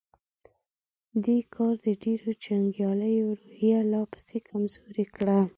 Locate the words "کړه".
5.15-5.39